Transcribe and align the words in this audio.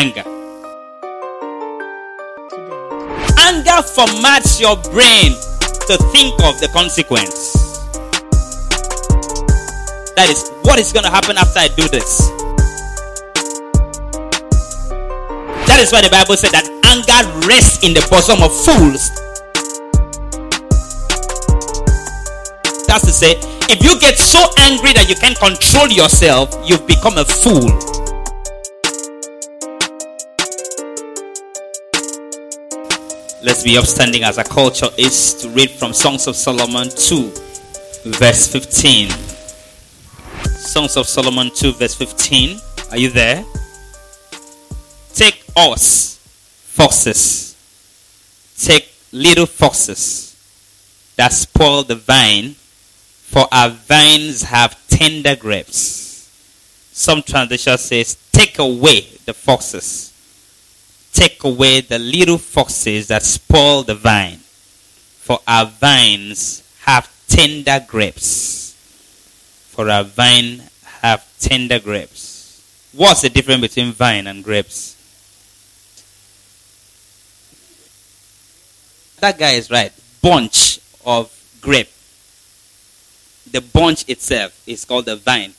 anger. 0.00 0.24
Anger 3.36 3.80
formats 3.84 4.58
your 4.58 4.76
brain 4.88 5.36
to 5.88 5.94
think 6.08 6.32
of 6.48 6.58
the 6.58 6.68
consequence. 6.72 7.52
That 10.16 10.30
is, 10.30 10.48
what 10.62 10.78
is 10.78 10.90
going 10.94 11.04
to 11.04 11.10
happen 11.10 11.36
after 11.36 11.60
I 11.60 11.68
do 11.68 11.86
this? 11.88 12.30
That 15.68 15.80
is 15.80 15.92
why 15.92 16.00
the 16.00 16.08
Bible 16.10 16.36
said 16.36 16.52
that 16.52 16.64
anger 16.88 17.46
rests 17.46 17.84
in 17.84 17.92
the 17.92 18.00
bosom 18.08 18.40
of 18.40 18.52
fools. 18.56 19.12
That's 22.88 23.04
to 23.04 23.12
say, 23.12 23.36
if 23.68 23.84
you 23.84 24.00
get 24.00 24.16
so 24.16 24.48
angry 24.60 24.94
that 24.94 25.10
you 25.10 25.14
can't 25.14 25.38
control 25.38 25.88
yourself, 25.88 26.56
you've 26.64 26.86
become 26.86 27.18
a 27.18 27.24
fool. 27.26 27.89
Let's 33.42 33.64
be 33.64 33.78
upstanding 33.78 34.22
as 34.22 34.36
a 34.36 34.44
culture 34.44 34.88
is 34.98 35.32
to 35.36 35.48
read 35.48 35.70
from 35.70 35.94
Songs 35.94 36.26
of 36.26 36.36
Solomon 36.36 36.90
2, 36.90 37.30
verse 38.04 38.46
15. 38.52 39.08
Songs 40.58 40.94
of 40.98 41.08
Solomon 41.08 41.50
2, 41.54 41.72
verse 41.72 41.94
15. 41.94 42.60
Are 42.90 42.98
you 42.98 43.08
there? 43.08 43.42
Take 45.14 45.42
us, 45.56 46.18
foxes. 46.64 47.56
Take 48.58 48.92
little 49.10 49.46
foxes 49.46 50.36
that 51.16 51.32
spoil 51.32 51.82
the 51.82 51.96
vine, 51.96 52.50
for 52.50 53.46
our 53.50 53.70
vines 53.70 54.42
have 54.42 54.76
tender 54.88 55.34
grapes. 55.34 56.28
Some 56.92 57.22
translation 57.22 57.78
says, 57.78 58.18
Take 58.32 58.58
away 58.58 59.00
the 59.24 59.32
foxes 59.32 60.09
take 61.12 61.42
away 61.44 61.80
the 61.80 61.98
little 61.98 62.38
foxes 62.38 63.08
that 63.08 63.22
spoil 63.22 63.82
the 63.82 63.94
vine, 63.94 64.38
for 64.38 65.40
our 65.46 65.66
vines 65.66 66.62
have 66.82 67.10
tender 67.28 67.84
grapes. 67.86 68.74
For 69.68 69.88
our 69.88 70.04
vine 70.04 70.62
have 71.02 71.26
tender 71.38 71.78
grapes. 71.78 72.62
What's 72.92 73.22
the 73.22 73.28
difference 73.28 73.60
between 73.60 73.92
vine 73.92 74.26
and 74.26 74.42
grapes? 74.42 74.96
That 79.20 79.38
guy 79.38 79.50
is 79.50 79.70
right. 79.70 79.92
Bunch 80.22 80.80
of 81.04 81.30
grape. 81.60 81.90
The 83.50 83.60
bunch 83.60 84.08
itself 84.08 84.62
is 84.66 84.84
called 84.84 85.06
the 85.06 85.16
vine. 85.16 85.54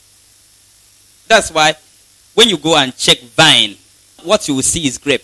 That's 1.28 1.50
why 1.50 1.74
when 2.34 2.48
you 2.48 2.58
go 2.58 2.76
and 2.76 2.96
check 2.96 3.20
vine, 3.20 3.76
what 4.24 4.48
you 4.48 4.54
will 4.54 4.62
see 4.62 4.86
is 4.86 4.98
grape. 4.98 5.22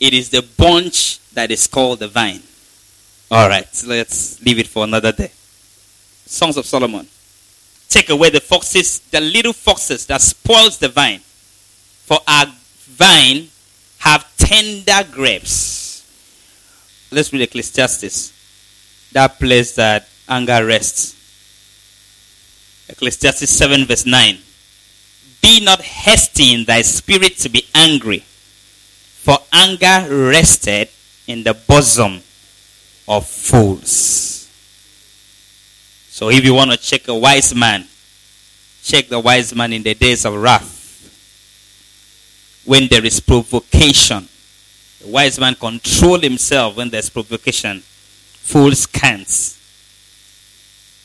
It 0.00 0.14
is 0.14 0.30
the 0.30 0.42
bunch 0.56 1.20
that 1.34 1.50
is 1.50 1.66
called 1.66 1.98
the 1.98 2.08
vine. 2.08 2.42
All 3.30 3.48
right, 3.48 3.68
let's 3.86 4.42
leave 4.42 4.58
it 4.58 4.66
for 4.66 4.84
another 4.84 5.12
day. 5.12 5.30
Songs 6.26 6.56
of 6.56 6.64
Solomon. 6.64 7.06
Take 7.88 8.08
away 8.08 8.30
the 8.30 8.40
foxes, 8.40 9.00
the 9.10 9.20
little 9.20 9.52
foxes 9.52 10.06
that 10.06 10.22
spoils 10.22 10.78
the 10.78 10.88
vine. 10.88 11.20
For 11.20 12.18
our 12.26 12.46
vine 12.46 13.48
have 13.98 14.26
tender 14.36 15.06
grapes. 15.12 16.06
Let's 17.10 17.32
read 17.32 17.42
Ecclesiastes. 17.42 18.32
That 19.12 19.38
place 19.38 19.74
that 19.74 20.08
anger 20.28 20.64
rests. 20.64 21.16
Ecclesiastes 22.88 23.50
7 23.50 23.84
verse 23.84 24.06
9. 24.06 24.38
Be 25.42 25.60
not 25.60 25.80
hasty 25.82 26.54
in 26.54 26.64
thy 26.64 26.82
spirit 26.82 27.36
to 27.38 27.48
be 27.48 27.66
angry 27.74 28.24
for 29.20 29.36
anger 29.52 30.06
rested 30.08 30.88
in 31.26 31.42
the 31.44 31.52
bosom 31.52 32.22
of 33.06 33.26
fools. 33.26 34.48
So 36.08 36.30
if 36.30 36.42
you 36.42 36.54
want 36.54 36.70
to 36.70 36.78
check 36.78 37.06
a 37.06 37.14
wise 37.14 37.54
man, 37.54 37.86
check 38.82 39.08
the 39.08 39.20
wise 39.20 39.54
man 39.54 39.74
in 39.74 39.82
the 39.82 39.92
days 39.94 40.24
of 40.24 40.40
wrath. 40.40 40.78
When 42.64 42.88
there 42.88 43.04
is 43.04 43.20
provocation, 43.20 44.26
the 45.02 45.08
wise 45.08 45.38
man 45.38 45.54
control 45.54 46.18
himself 46.18 46.78
when 46.78 46.88
there's 46.88 47.10
provocation. 47.10 47.80
Fools 47.80 48.86
can't. 48.86 49.56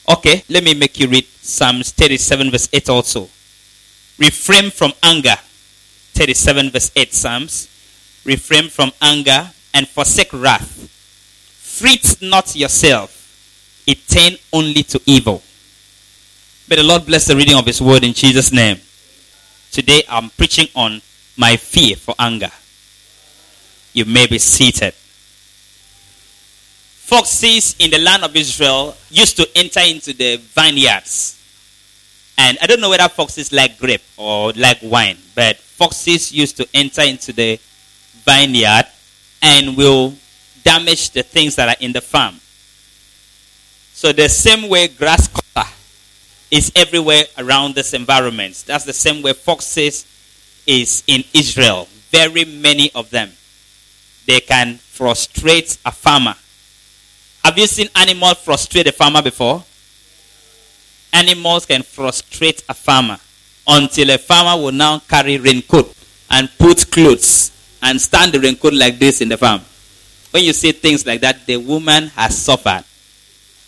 Okay, 0.08 0.44
let 0.48 0.64
me 0.64 0.74
make 0.74 0.98
you 1.00 1.10
read 1.10 1.26
Psalms 1.42 1.92
37 1.92 2.50
verse 2.50 2.70
8 2.72 2.90
also. 2.90 3.28
Refrain 4.18 4.72
from 4.72 4.94
anger. 5.04 5.36
37 6.14 6.70
verse 6.70 6.92
8 6.96 7.14
Psalms 7.14 7.75
refrain 8.26 8.70
from 8.70 8.92
anger, 9.02 9.52
and 9.74 9.88
forsake 9.88 10.34
wrath. 10.34 10.90
Fret 11.78 12.18
not 12.22 12.56
yourself, 12.56 13.84
it 13.86 14.08
tend 14.08 14.40
only 14.52 14.84
to 14.84 15.00
evil. 15.06 15.42
May 16.70 16.78
the 16.78 16.84
Lord 16.84 17.06
bless 17.06 17.28
the 17.28 17.36
reading 17.36 17.56
of 17.56 17.66
His 17.66 17.82
word 17.82 18.04
in 18.04 18.14
Jesus' 18.14 18.52
name. 18.52 18.80
Today 19.72 20.04
I'm 20.10 20.30
preaching 20.32 20.68
on 20.74 21.02
my 21.38 21.58
fear 21.58 21.96
for 21.96 22.16
anger. 22.18 22.52
You 23.94 24.06
may 24.06 24.26
be 24.26 24.40
seated. 24.40 24.94
Foxes 27.06 27.76
in 27.78 27.92
the 27.92 28.00
land 28.00 28.24
of 28.24 28.36
Israel 28.36 28.96
used 29.12 29.38
to 29.38 29.48
enter 29.56 29.82
into 29.82 30.14
the 30.14 30.38
vineyards. 30.38 31.34
And 32.38 32.58
I 32.62 32.68
don't 32.68 32.82
know 32.82 32.90
whether 32.90 33.08
foxes 33.10 33.52
like 33.54 33.78
grape 33.78 34.02
or 34.18 34.54
like 34.54 34.80
wine, 34.82 35.18
but 35.36 35.58
foxes 35.58 36.32
used 36.32 36.58
to 36.58 36.68
enter 36.74 37.04
into 37.04 37.32
the 37.32 37.60
vineyard 38.26 38.86
and 39.42 39.78
will 39.78 40.14
damage 40.64 41.12
the 41.12 41.24
things 41.24 41.56
that 41.56 41.70
are 41.70 41.80
in 41.80 41.94
the 41.94 42.02
farm. 42.02 42.36
So 43.94 44.12
the 44.12 44.28
same 44.28 44.68
way 44.68 44.88
grasshopper 44.88 45.70
is 46.52 46.72
everywhere 46.76 47.24
around 47.38 47.76
this 47.76 47.94
environment. 47.94 48.64
That's 48.68 48.84
the 48.84 48.94
same 48.94 49.22
way 49.22 49.34
foxes 49.34 50.06
is 50.68 51.04
in 51.08 51.24
Israel. 51.34 51.88
Very 52.12 52.46
many 52.46 52.92
of 52.94 53.10
them. 53.10 53.32
They 54.26 54.40
can 54.40 54.76
frustrate 54.76 55.78
a 55.86 55.92
farmer. 55.92 56.36
Have 57.44 57.58
you 57.58 57.68
seen 57.68 57.90
animals 57.96 58.40
frustrate 58.40 58.88
a 58.88 58.92
farmer 58.92 59.22
before? 59.22 59.64
Animals 61.14 61.66
can 61.66 61.84
frustrate 61.84 62.64
a 62.68 62.74
farmer 62.74 63.18
until 63.68 64.10
a 64.10 64.18
farmer 64.18 64.62
will 64.62 64.72
now 64.72 65.00
carry 65.00 65.38
raincoat 65.38 65.94
and 66.30 66.50
put 66.58 66.90
clothes 66.92 67.52
and 67.86 68.02
stand 68.02 68.34
the 68.34 68.40
raincoat 68.40 68.74
like 68.74 68.98
this 68.98 69.22
in 69.22 69.30
the 69.30 69.38
farm. 69.38 69.62
When 70.32 70.44
you 70.44 70.54
see 70.54 70.72
things 70.72 71.06
like 71.06 71.22
that, 71.22 71.46
the 71.46 71.58
woman 71.58 72.08
has 72.08 72.36
suffered. 72.36 72.84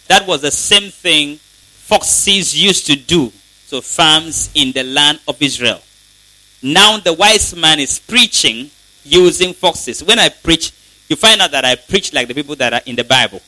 That 0.07 0.27
was 0.27 0.41
the 0.41 0.51
same 0.51 0.89
thing 0.89 1.37
foxes 1.37 2.59
used 2.61 2.87
to 2.87 2.95
do 2.95 3.31
to 3.69 3.81
farms 3.81 4.49
in 4.55 4.71
the 4.71 4.83
land 4.83 5.19
of 5.27 5.39
Israel. 5.41 5.81
Now 6.63 6.97
the 6.97 7.13
wise 7.13 7.55
man 7.55 7.79
is 7.79 7.99
preaching 7.99 8.71
using 9.03 9.53
foxes. 9.53 10.03
When 10.03 10.17
I 10.17 10.29
preach, 10.29 10.73
you 11.07 11.15
find 11.15 11.39
out 11.39 11.51
that 11.51 11.63
I 11.63 11.75
preach 11.75 12.11
like 12.11 12.27
the 12.27 12.33
people 12.33 12.55
that 12.55 12.73
are 12.73 12.81
in 12.87 12.95
the 12.95 13.03
Bible. 13.03 13.41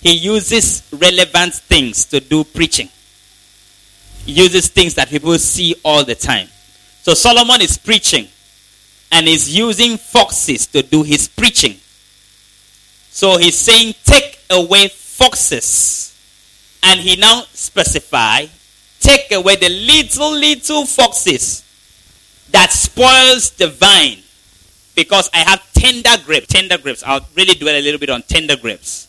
He 0.00 0.12
uses 0.12 0.82
relevant 0.92 1.54
things 1.54 2.04
to 2.06 2.18
do 2.20 2.42
preaching. 2.42 2.88
He 4.26 4.32
uses 4.32 4.68
things 4.68 4.94
that 4.96 5.08
people 5.08 5.38
see 5.38 5.76
all 5.84 6.04
the 6.04 6.16
time. 6.16 6.48
So 7.02 7.14
Solomon 7.14 7.60
is 7.62 7.78
preaching 7.78 8.28
and 9.14 9.28
is 9.28 9.56
using 9.56 9.96
foxes 9.96 10.66
to 10.66 10.82
do 10.82 11.04
his 11.04 11.28
preaching. 11.28 11.76
So 13.10 13.38
he's 13.38 13.56
saying, 13.56 13.94
take 14.02 14.40
away 14.50 14.88
foxes. 14.88 16.18
And 16.82 16.98
he 16.98 17.14
now 17.14 17.44
specify, 17.52 18.46
take 18.98 19.30
away 19.30 19.54
the 19.54 19.68
little, 19.68 20.32
little 20.32 20.84
foxes 20.84 21.62
that 22.50 22.72
spoils 22.72 23.52
the 23.52 23.68
vine. 23.68 24.18
Because 24.96 25.30
I 25.32 25.38
have 25.38 25.62
tender 25.72 26.16
grapes. 26.26 26.48
Tender 26.48 26.76
grapes. 26.76 27.04
I'll 27.06 27.24
really 27.36 27.54
dwell 27.54 27.76
a 27.76 27.80
little 27.80 28.00
bit 28.00 28.10
on 28.10 28.22
tender 28.22 28.56
grapes. 28.56 29.06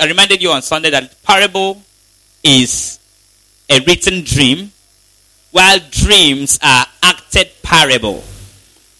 I 0.00 0.06
reminded 0.06 0.42
you 0.42 0.50
on 0.50 0.62
Sunday 0.62 0.90
that 0.90 1.22
parable 1.22 1.80
is 2.42 2.98
a 3.68 3.78
written 3.80 4.24
dream, 4.24 4.72
while 5.52 5.78
dreams 5.90 6.58
are 6.62 6.86
acted 7.00 7.48
parable. 7.62 8.24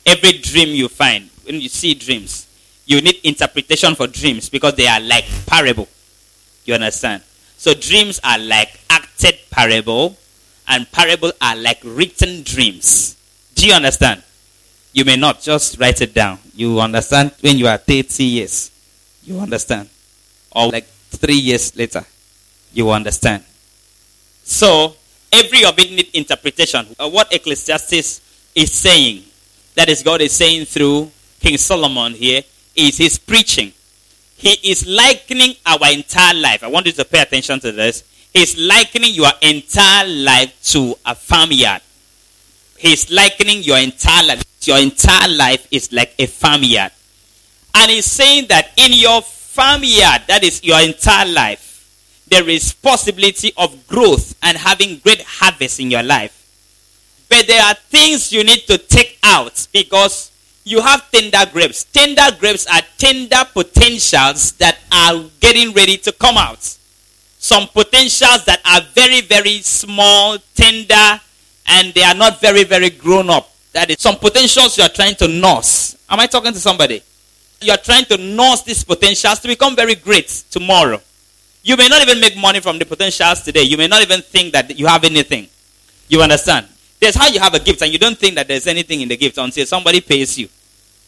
Every 0.07 0.33
dream 0.33 0.69
you 0.75 0.89
find, 0.89 1.29
when 1.45 1.61
you 1.61 1.69
see 1.69 1.95
dreams, 1.95 2.47
you 2.87 3.01
need 3.01 3.21
interpretation 3.25 3.95
for 3.95 4.07
dreams 4.07 4.49
because 4.49 4.75
they 4.75 4.87
are 4.87 5.01
like 5.01 5.25
parable. 5.47 5.89
You 6.65 6.75
understand? 6.75 7.23
So 7.57 7.75
dreams 7.75 8.21
are 8.25 8.39
like 8.39 8.81
acted 8.89 9.39
parable, 9.51 10.17
and 10.67 10.91
parable 10.91 11.33
are 11.43 11.57
like 11.57 11.81
written 11.85 12.43
dreams. 12.43 13.17
Do 13.55 13.67
you 13.67 13.75
understand? 13.75 14.23
You 14.93 15.05
may 15.05 15.17
not 15.17 15.41
just 15.43 15.79
write 15.79 16.01
it 16.01 16.15
down. 16.15 16.39
You 16.55 16.81
understand 16.81 17.33
when 17.41 17.59
you 17.59 17.67
are 17.67 17.77
30 17.77 18.25
years. 18.25 18.71
You 19.25 19.39
understand. 19.41 19.89
Or 20.53 20.69
like 20.69 20.87
three 21.11 21.35
years 21.39 21.77
later. 21.77 22.05
You 22.73 22.91
understand. 22.91 23.45
So 24.43 24.97
every 25.33 25.65
of 25.65 25.79
it 25.79 25.91
need 25.91 26.09
interpretation. 26.15 26.87
Uh, 26.99 27.09
what 27.09 27.33
Ecclesiastes 27.33 28.21
is 28.55 28.73
saying 28.73 29.25
that 29.81 29.89
is 29.89 30.03
God 30.03 30.21
is 30.21 30.33
saying 30.33 30.67
through 30.67 31.11
King 31.41 31.57
Solomon 31.57 32.13
here 32.13 32.43
is 32.77 32.99
his 32.99 33.19
preaching. 33.19 33.73
He 34.37 34.51
is 34.71 34.87
likening 34.87 35.55
our 35.65 35.91
entire 35.91 36.35
life. 36.35 36.63
I 36.63 36.67
want 36.67 36.85
you 36.85 36.93
to 36.93 37.05
pay 37.07 37.23
attention 37.23 37.61
to 37.61 37.73
this. 37.73 38.05
He's 38.31 38.59
likening 38.59 39.15
your 39.15 39.31
entire 39.41 40.07
life 40.07 40.53
to 40.73 40.97
a 41.07 41.15
farmyard. 41.15 41.81
He's 42.77 43.11
likening 43.11 43.63
your 43.63 43.79
entire 43.79 44.27
life. 44.27 44.45
Your 44.65 44.77
entire 44.77 45.31
life 45.31 45.67
is 45.71 45.91
like 45.95 46.15
a 46.19 46.27
farmyard. 46.27 46.93
And 47.75 47.91
he's 47.91 48.05
saying 48.05 48.49
that 48.49 48.73
in 48.77 48.93
your 48.93 49.23
farmyard, 49.23 50.25
that 50.29 50.45
is 50.45 50.63
your 50.63 50.79
entire 50.83 51.27
life, 51.27 51.89
there 52.29 52.47
is 52.51 52.75
possibility 52.75 53.55
of 53.57 53.87
growth 53.89 54.35
and 54.43 54.59
having 54.59 54.99
great 54.99 55.23
harvest 55.23 55.81
in 55.81 55.91
your 55.91 56.03
life. 56.03 56.40
But 57.31 57.47
there 57.47 57.63
are 57.63 57.75
things 57.75 58.33
you 58.33 58.43
need 58.43 58.67
to 58.67 58.77
take 58.77 59.17
out 59.23 59.69
because 59.73 60.33
you 60.65 60.83
have 60.83 61.09
tender 61.13 61.39
grapes. 61.53 61.85
Tender 61.85 62.27
grapes 62.39 62.67
are 62.67 62.83
tender 62.99 63.45
potentials 63.55 64.53
that 64.59 64.79
are 64.93 65.25
getting 65.39 65.73
ready 65.73 65.97
to 65.99 66.13
come 66.13 66.37
out. 66.37 66.59
Some 67.39 67.69
potentials 67.69 68.45
that 68.45 68.61
are 68.67 68.81
very, 68.95 69.21
very 69.21 69.61
small, 69.63 70.39
tender, 70.55 71.21
and 71.69 71.95
they 71.95 72.03
are 72.03 72.15
not 72.15 72.41
very, 72.41 72.65
very 72.65 72.91
grown 72.91 73.31
up. 73.31 73.49
That 73.73 73.91
is 73.91 74.01
some 74.01 74.17
potentials 74.17 74.77
you 74.77 74.83
are 74.83 74.91
trying 74.91 75.15
to 75.15 75.29
nurse. 75.29 75.97
Am 76.11 76.19
I 76.19 76.27
talking 76.27 76.53
to 76.53 76.59
somebody? 76.59 77.01
You 77.61 77.73
are 77.73 77.79
trying 77.79 78.07
to 78.07 78.17
nurse 78.19 78.63
these 78.63 78.83
potentials 78.83 79.39
to 79.41 79.49
become 79.49 79.77
very 79.77 79.95
great 79.95 80.29
tomorrow. 80.51 81.01
You 81.63 81.77
may 81.77 81.89
not 81.89 82.03
even 82.03 82.21
make 82.21 82.37
money 82.37 82.59
from 82.59 82.79
the 82.79 82.87
potentials 82.87 83.43
today. 83.43 83.63
You 83.63 83.77
may 83.77 83.87
not 83.87 84.03
even 84.03 84.21
think 84.21 84.53
that 84.53 84.77
you 84.77 84.87
have 84.87 85.05
anything. 85.05 85.49
You 86.09 86.21
understand? 86.23 86.67
There's 87.01 87.15
how 87.15 87.29
you 87.29 87.41
have 87.41 87.55
a 87.55 87.59
gift 87.59 87.83
and 87.83 87.91
you 87.91 87.99
don't 87.99 88.19
think 88.19 88.35
that 88.35 88.47
there's 88.47 88.67
anything 88.67 89.01
in 89.01 89.09
the 89.09 89.17
gift 89.17 89.39
until 89.39 89.65
somebody 89.67 90.01
pays 90.01 90.39
you. 90.39 90.49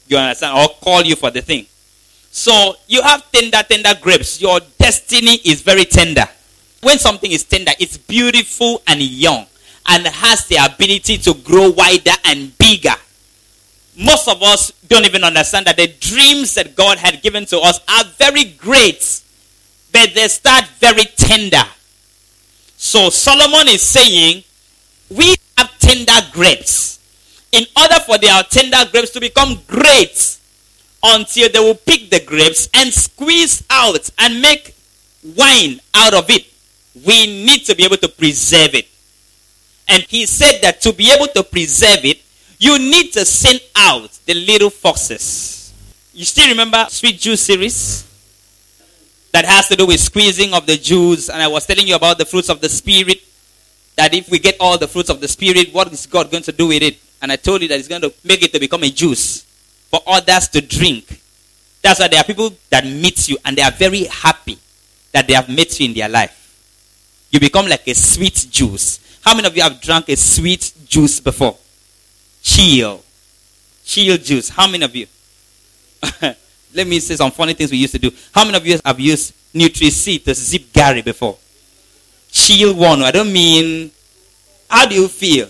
You 0.08 0.16
understand? 0.16 0.58
Or 0.58 0.68
call 0.80 1.02
you 1.02 1.16
for 1.16 1.30
the 1.30 1.42
thing. 1.42 1.66
So 2.30 2.76
you 2.88 3.02
have 3.02 3.30
tender, 3.30 3.62
tender 3.62 3.92
grapes. 4.00 4.40
Your 4.40 4.60
destiny 4.78 5.34
is 5.44 5.60
very 5.60 5.84
tender. 5.84 6.24
When 6.80 6.98
something 6.98 7.30
is 7.30 7.44
tender, 7.44 7.72
it's 7.78 7.98
beautiful 7.98 8.82
and 8.86 9.00
young 9.02 9.46
and 9.86 10.06
has 10.06 10.46
the 10.46 10.56
ability 10.56 11.18
to 11.18 11.34
grow 11.34 11.70
wider 11.70 12.12
and 12.24 12.56
bigger. 12.56 12.94
Most 13.96 14.28
of 14.28 14.42
us 14.42 14.72
don't 14.88 15.04
even 15.04 15.22
understand 15.22 15.66
that 15.66 15.76
the 15.76 15.88
dreams 16.00 16.54
that 16.54 16.74
God 16.74 16.98
had 16.98 17.20
given 17.20 17.44
to 17.46 17.58
us 17.58 17.80
are 17.86 18.04
very 18.18 18.44
great, 18.44 19.20
but 19.92 20.14
they 20.14 20.26
start 20.28 20.64
very 20.80 21.04
tender. 21.04 21.64
So 22.76 23.10
Solomon 23.10 23.68
is 23.68 23.82
saying, 23.82 24.44
we 25.10 25.34
have 25.58 25.71
tender 25.82 26.20
grapes. 26.32 27.00
In 27.50 27.66
order 27.76 28.00
for 28.06 28.16
their 28.16 28.42
tender 28.44 28.88
grapes 28.90 29.10
to 29.10 29.20
become 29.20 29.58
great, 29.66 30.38
until 31.02 31.50
they 31.50 31.58
will 31.58 31.74
pick 31.74 32.10
the 32.10 32.20
grapes 32.24 32.68
and 32.74 32.92
squeeze 32.92 33.64
out 33.68 34.08
and 34.18 34.40
make 34.40 34.74
wine 35.36 35.80
out 35.94 36.14
of 36.14 36.30
it, 36.30 36.46
we 37.04 37.44
need 37.44 37.64
to 37.66 37.74
be 37.74 37.84
able 37.84 37.96
to 37.96 38.08
preserve 38.08 38.74
it. 38.74 38.88
And 39.88 40.02
he 40.04 40.26
said 40.26 40.60
that 40.62 40.80
to 40.82 40.92
be 40.92 41.12
able 41.12 41.26
to 41.34 41.42
preserve 41.42 42.04
it, 42.04 42.22
you 42.58 42.78
need 42.78 43.12
to 43.14 43.24
send 43.24 43.60
out 43.74 44.10
the 44.26 44.34
little 44.34 44.70
foxes. 44.70 45.72
You 46.14 46.24
still 46.24 46.48
remember 46.48 46.86
Sweet 46.88 47.18
Juice 47.18 47.42
series? 47.42 48.08
That 49.32 49.46
has 49.46 49.66
to 49.68 49.76
do 49.76 49.86
with 49.86 49.98
squeezing 49.98 50.52
of 50.54 50.66
the 50.66 50.76
juice. 50.76 51.28
And 51.30 51.42
I 51.42 51.48
was 51.48 51.66
telling 51.66 51.88
you 51.88 51.96
about 51.96 52.18
the 52.18 52.26
fruits 52.26 52.50
of 52.50 52.60
the 52.60 52.68
Spirit. 52.68 53.22
That 53.96 54.14
if 54.14 54.30
we 54.30 54.38
get 54.38 54.56
all 54.58 54.78
the 54.78 54.88
fruits 54.88 55.10
of 55.10 55.20
the 55.20 55.28
Spirit, 55.28 55.72
what 55.72 55.92
is 55.92 56.06
God 56.06 56.30
going 56.30 56.42
to 56.44 56.52
do 56.52 56.68
with 56.68 56.82
it? 56.82 56.98
And 57.20 57.30
I 57.30 57.36
told 57.36 57.62
you 57.62 57.68
that 57.68 57.76
He's 57.76 57.88
going 57.88 58.02
to 58.02 58.12
make 58.24 58.42
it 58.42 58.52
to 58.52 58.60
become 58.60 58.82
a 58.82 58.90
juice 58.90 59.42
for 59.90 60.00
others 60.06 60.48
to 60.48 60.60
drink. 60.60 61.20
That's 61.82 62.00
why 62.00 62.08
there 62.08 62.20
are 62.20 62.24
people 62.24 62.54
that 62.70 62.84
meet 62.84 63.28
you 63.28 63.36
and 63.44 63.56
they 63.56 63.62
are 63.62 63.70
very 63.70 64.04
happy 64.04 64.58
that 65.12 65.26
they 65.26 65.34
have 65.34 65.48
met 65.48 65.78
you 65.78 65.86
in 65.86 65.94
their 65.94 66.08
life. 66.08 66.38
You 67.30 67.40
become 67.40 67.66
like 67.66 67.86
a 67.88 67.94
sweet 67.94 68.46
juice. 68.50 69.18
How 69.24 69.34
many 69.34 69.46
of 69.46 69.56
you 69.56 69.62
have 69.62 69.80
drunk 69.80 70.08
a 70.08 70.16
sweet 70.16 70.72
juice 70.86 71.20
before? 71.20 71.56
Chill. 72.42 73.02
Chill 73.84 74.16
juice. 74.16 74.48
How 74.48 74.66
many 74.68 74.84
of 74.84 74.94
you? 74.94 75.06
Let 76.74 76.86
me 76.86 77.00
say 77.00 77.16
some 77.16 77.30
funny 77.30 77.54
things 77.54 77.70
we 77.70 77.78
used 77.78 77.92
to 77.92 77.98
do. 77.98 78.10
How 78.34 78.44
many 78.44 78.56
of 78.56 78.66
you 78.66 78.78
have 78.84 78.98
used 78.98 79.34
Nutri-C 79.54 80.18
to 80.20 80.34
zip 80.34 80.62
garri 80.72 81.04
before? 81.04 81.36
Chill 82.32 82.74
one. 82.74 83.02
I 83.02 83.10
don't 83.10 83.32
mean, 83.32 83.90
how 84.68 84.86
do 84.86 84.94
you 84.94 85.06
feel? 85.06 85.48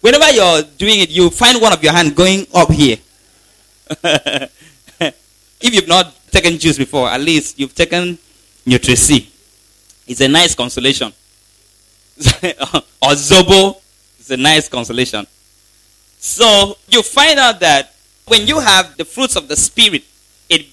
Whenever 0.00 0.30
you're 0.32 0.62
doing 0.76 1.00
it, 1.00 1.10
you 1.10 1.30
find 1.30 1.62
one 1.62 1.72
of 1.72 1.82
your 1.82 1.92
hand 1.92 2.14
going 2.14 2.46
up 2.52 2.70
here. 2.70 2.98
if 4.02 4.50
you've 5.60 5.88
not 5.88 6.12
taken 6.30 6.58
juice 6.58 6.76
before, 6.76 7.08
at 7.08 7.20
least 7.20 7.58
you've 7.58 7.74
taken 7.74 8.18
Nutri-C. 8.66 9.30
It's 10.06 10.20
a 10.20 10.28
nice 10.28 10.54
consolation. 10.54 11.08
or 12.18 13.14
Zobo 13.14 13.80
is 14.20 14.30
a 14.30 14.36
nice 14.36 14.68
consolation. 14.68 15.26
So 16.18 16.76
you 16.88 17.02
find 17.02 17.38
out 17.38 17.60
that 17.60 17.94
when 18.26 18.46
you 18.46 18.58
have 18.60 18.96
the 18.96 19.04
fruits 19.04 19.36
of 19.36 19.48
the 19.48 19.56
Spirit, 19.56 20.04
it 20.48 20.66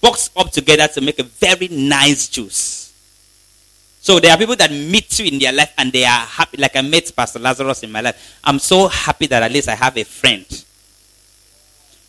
box 0.00 0.30
up 0.36 0.50
together 0.50 0.88
to 0.88 1.00
make 1.00 1.18
a 1.18 1.24
very 1.24 1.68
nice 1.68 2.28
juice. 2.28 2.87
So 4.08 4.18
there 4.18 4.32
are 4.32 4.38
people 4.38 4.56
that 4.56 4.70
meet 4.70 5.18
you 5.18 5.26
in 5.26 5.38
their 5.38 5.52
life 5.52 5.74
and 5.76 5.92
they 5.92 6.02
are 6.02 6.24
happy. 6.24 6.56
Like 6.56 6.74
I 6.76 6.80
met 6.80 7.12
Pastor 7.14 7.38
Lazarus 7.38 7.82
in 7.82 7.92
my 7.92 8.00
life. 8.00 8.40
I'm 8.42 8.58
so 8.58 8.88
happy 8.88 9.26
that 9.26 9.42
at 9.42 9.52
least 9.52 9.68
I 9.68 9.74
have 9.74 9.98
a 9.98 10.02
friend. 10.02 10.46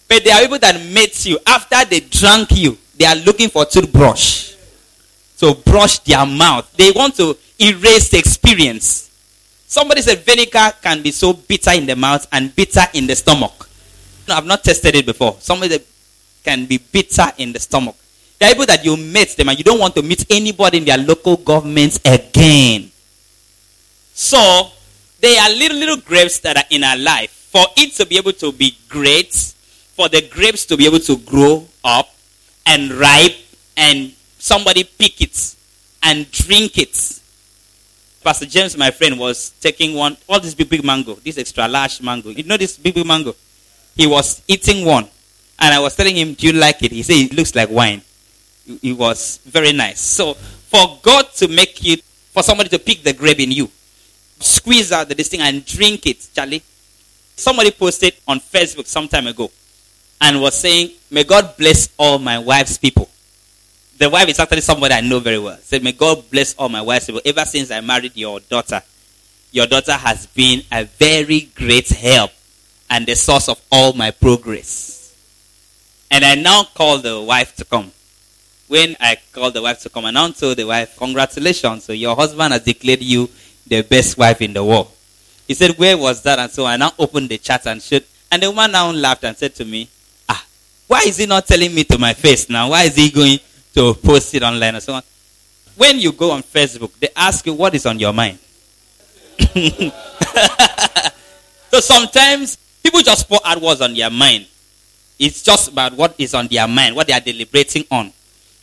But 0.08 0.24
there 0.24 0.34
are 0.34 0.40
people 0.40 0.60
that 0.60 0.82
met 0.94 1.26
you 1.26 1.38
after 1.46 1.84
they 1.84 2.00
drank 2.00 2.52
you. 2.52 2.78
They 2.96 3.04
are 3.04 3.18
looking 3.18 3.50
for 3.50 3.66
toothbrush. 3.66 4.56
So 5.36 5.56
brush 5.56 6.00
their 6.00 6.26
mouth. 6.26 6.72
They 6.78 6.92
want 6.92 7.18
to 7.18 7.38
erase 7.60 8.08
the 8.08 8.18
experience. 8.18 9.12
Somebody 9.68 10.02
said 10.02 10.20
vinegar 10.20 10.72
can 10.82 11.04
be 11.04 11.12
so 11.12 11.34
bitter 11.34 11.72
in 11.72 11.86
the 11.86 11.98
mouth 11.98 12.26
and 12.32 12.56
bitter 12.56 12.86
in 12.94 13.08
the 13.08 13.16
stomach. 13.18 13.70
No, 14.26 14.36
I've 14.36 14.46
not 14.46 14.64
tested 14.64 14.96
it 14.96 15.06
before. 15.06 15.36
Somebody 15.42 15.80
can 16.46 16.66
be 16.66 16.78
bitter 16.78 17.28
in 17.38 17.52
the 17.52 17.60
stomach. 17.60 17.98
Are 18.42 18.50
people 18.50 18.66
that 18.66 18.86
you 18.86 18.96
met 18.96 19.30
them 19.30 19.50
and 19.50 19.58
you 19.58 19.64
don't 19.64 19.80
want 19.80 19.96
to 19.96 20.02
meet 20.02 20.26
anybody 20.30 20.78
in 20.78 20.86
their 20.86 20.98
local 20.98 21.36
governments 21.36 22.00
again. 22.06 22.90
So, 24.14 24.72
there 25.20 25.42
are 25.42 25.50
little, 25.50 25.78
little 25.78 25.98
grapes 25.98 26.40
that 26.40 26.58
are 26.58 26.64
in 26.70 26.84
our 26.84 26.98
life. 26.98 27.32
For 27.32 27.66
it 27.76 27.94
to 27.96 28.06
be 28.06 28.18
able 28.18 28.34
to 28.34 28.52
be 28.52 28.78
great, 28.88 29.34
for 29.34 30.08
the 30.08 30.22
grapes 30.30 30.66
to 30.68 30.78
be 30.78 30.86
able 30.86 31.00
to 31.00 31.18
grow 31.18 31.68
up 31.84 32.08
and 32.66 32.92
ripe 32.94 33.36
and 33.76 34.14
somebody 34.38 34.84
pick 34.84 35.22
it 35.22 35.56
and 36.04 36.30
drink 36.32 36.78
it. 36.78 37.22
Pastor 38.24 38.46
James, 38.46 38.78
my 38.78 38.92
friend, 38.92 39.20
was 39.20 39.52
taking 39.60 39.96
one, 39.96 40.16
all 40.28 40.40
this 40.40 40.54
big, 40.54 40.70
big 40.70 40.84
mango, 40.84 41.16
this 41.16 41.38
extra 41.38 41.68
large 41.68 42.02
mango. 42.02 42.30
You 42.30 42.44
know 42.44 42.58
this 42.58 42.78
big, 42.78 42.94
big 42.94 43.06
mango? 43.06 43.36
He 43.96 44.08
was 44.08 44.42
eating 44.48 44.86
one. 44.86 45.08
And 45.58 45.74
I 45.74 45.80
was 45.80 45.96
telling 45.96 46.16
him, 46.16 46.34
Do 46.36 46.48
you 46.48 46.54
like 46.54 46.82
it? 46.84 46.92
He 46.92 47.04
said, 47.04 47.16
It 47.16 47.34
looks 47.34 47.54
like 47.56 47.70
wine. 47.70 48.02
It 48.82 48.98
was 48.98 49.40
very 49.46 49.74
nice. 49.74 50.00
So, 50.00 50.34
for 50.34 51.00
God 51.02 51.32
to 51.36 51.48
make 51.48 51.84
you, 51.84 51.98
for 52.32 52.44
somebody 52.44 52.70
to 52.70 52.80
pick 52.80 53.04
the 53.04 53.14
grape 53.14 53.40
in 53.40 53.52
you, 53.52 53.70
squeeze 54.40 54.92
out 54.92 55.10
the 55.10 55.16
this 55.16 55.30
thing 55.30 55.42
and 55.42 55.66
drink 55.66 56.06
it, 56.06 56.28
Charlie. 56.34 56.64
Somebody 57.36 57.72
posted 57.72 58.14
on 58.28 58.40
Facebook 58.40 58.86
some 58.86 59.08
time 59.08 59.28
ago 59.28 59.50
and 60.22 60.42
was 60.42 60.56
saying, 60.56 60.92
May 61.10 61.24
God 61.24 61.56
bless 61.58 61.90
all 61.98 62.20
my 62.20 62.38
wife's 62.38 62.78
people 62.78 63.10
the 64.00 64.10
wife 64.10 64.30
is 64.30 64.40
actually 64.40 64.62
somebody 64.62 64.94
I 64.94 65.02
know 65.02 65.20
very 65.20 65.38
well. 65.38 65.58
Said, 65.58 65.84
May 65.84 65.92
God 65.92 66.24
bless 66.32 66.56
all 66.56 66.70
my 66.70 66.82
wife's 66.82 67.06
people. 67.08 67.22
Ever 67.26 67.44
since 67.44 67.70
I 67.70 67.82
married 67.82 68.16
your 68.16 68.40
daughter, 68.40 68.82
your 69.52 69.68
daughter 69.68 69.92
has 69.92 70.26
been 70.28 70.64
a 70.72 70.86
very 70.86 71.42
great 71.54 71.90
help 71.90 72.32
and 72.90 73.06
the 73.06 73.16
source 73.16 73.50
of 73.50 73.62
all 73.70 73.92
my 73.94 74.12
progress. 74.12 75.14
And 76.10 76.24
I 76.24 76.36
now 76.36 76.64
call 76.64 77.00
the 77.00 77.22
wife 77.22 77.56
to 77.58 77.66
come. 77.66 77.92
When 78.70 78.96
I 79.02 79.18
called 79.34 79.56
the 79.56 79.62
wife 79.62 79.82
to 79.82 79.90
come, 79.90 80.06
and 80.06 80.14
now 80.14 80.30
told 80.30 80.56
the 80.58 80.66
wife, 80.66 80.96
Congratulations, 80.98 81.84
so 81.84 81.92
your 81.92 82.16
husband 82.16 82.54
has 82.54 82.64
declared 82.64 83.02
you 83.02 83.30
the 83.68 83.82
best 83.82 84.18
wife 84.18 84.42
in 84.42 84.54
the 84.54 84.64
world. 84.64 84.90
He 85.48 85.54
said, 85.54 85.72
Where 85.78 85.98
was 85.98 86.22
that? 86.24 86.40
And 86.40 86.50
so 86.50 86.66
I 86.66 86.78
now 86.78 86.94
opened 86.98 87.28
the 87.28 87.38
chat 87.38 87.68
and 87.68 87.82
showed. 87.82 88.06
And 88.32 88.42
the 88.42 88.50
woman 88.50 88.72
now 88.72 88.90
laughed 88.92 89.26
and 89.26 89.36
said 89.36 89.54
to 89.56 89.66
me, 89.66 89.90
Ah, 90.30 90.46
why 90.88 91.02
is 91.02 91.18
he 91.18 91.26
not 91.26 91.46
telling 91.46 91.76
me 91.76 91.84
to 91.84 91.98
my 91.98 92.14
face 92.14 92.50
now? 92.50 92.70
Why 92.70 92.84
is 92.84 92.96
he 92.96 93.10
going 93.10 93.40
to 93.74 93.94
post 93.96 94.34
it 94.36 94.44
online 94.44 94.76
and 94.76 94.84
so 94.84 94.94
on. 94.94 95.04
When 95.76 96.00
you 96.00 96.12
go 96.12 96.32
on 96.32 96.44
Facebook, 96.44 96.92
they 97.00 97.10
ask 97.16 97.46
you 97.46 97.54
what 97.54 97.74
is 97.76 97.86
on 97.86 98.00
your 98.00 98.12
mind. 98.12 98.38
so 101.72 101.80
sometimes 101.80 102.58
people 102.84 103.02
just 103.02 103.30
pour 103.30 103.40
out 103.46 103.82
on 103.82 103.94
their 103.94 104.10
mind. 104.10 104.46
It's 105.18 105.42
just 105.44 105.70
about 105.70 105.94
what 105.94 106.16
is 106.18 106.34
on 106.34 106.48
their 106.48 106.68
mind, 106.68 106.96
what 106.96 107.08
they 107.08 107.14
are 107.14 107.22
deliberating 107.22 107.86
on, 107.92 108.12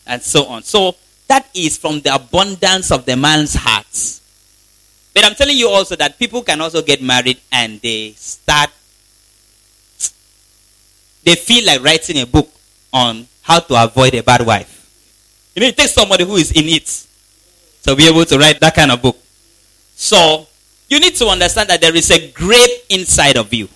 and 0.06 0.22
so 0.22 0.46
on. 0.46 0.62
So 0.62 0.96
that 1.28 1.48
is 1.54 1.76
from 1.76 2.00
the 2.00 2.14
abundance 2.14 2.90
of 2.90 3.04
the 3.04 3.16
man's 3.16 3.54
heart. 3.54 3.86
But 5.14 5.24
I'm 5.24 5.34
telling 5.34 5.56
you 5.56 5.68
also 5.68 5.96
that 5.96 6.18
people 6.18 6.42
can 6.42 6.60
also 6.60 6.82
get 6.82 7.02
married 7.02 7.40
and 7.50 7.80
they 7.80 8.12
start 8.12 8.70
they 11.24 11.34
feel 11.34 11.66
like 11.66 11.82
writing 11.82 12.20
a 12.20 12.26
book 12.26 12.48
on 12.92 13.26
how 13.42 13.58
to 13.58 13.82
avoid 13.82 14.14
a 14.14 14.22
bad 14.22 14.46
wife. 14.46 14.72
You 15.54 15.60
know, 15.60 15.66
it 15.66 15.76
takes 15.76 15.92
somebody 15.92 16.24
who 16.24 16.36
is 16.36 16.52
in 16.52 16.66
it 16.66 17.06
to 17.82 17.96
be 17.96 18.06
able 18.06 18.24
to 18.26 18.38
write 18.38 18.60
that 18.60 18.76
kind 18.76 18.92
of 18.92 19.02
book. 19.02 19.16
So, 19.96 20.46
you 20.88 21.00
need 21.00 21.16
to 21.16 21.26
understand 21.26 21.68
that 21.70 21.80
there 21.80 21.96
is 21.96 22.12
a 22.12 22.30
grape 22.30 22.84
inside 22.90 23.36
of 23.36 23.52
you 23.52 23.68